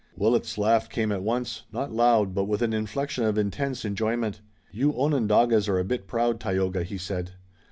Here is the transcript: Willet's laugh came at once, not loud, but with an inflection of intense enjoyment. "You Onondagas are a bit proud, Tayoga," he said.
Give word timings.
Willet's 0.15 0.57
laugh 0.57 0.89
came 0.89 1.11
at 1.11 1.21
once, 1.21 1.61
not 1.71 1.91
loud, 1.91 2.33
but 2.33 2.45
with 2.45 2.63
an 2.63 2.73
inflection 2.73 3.23
of 3.23 3.37
intense 3.37 3.85
enjoyment. 3.85 4.41
"You 4.71 4.99
Onondagas 4.99 5.69
are 5.69 5.77
a 5.77 5.85
bit 5.85 6.07
proud, 6.07 6.39
Tayoga," 6.39 6.81
he 6.81 6.97
said. 6.97 7.33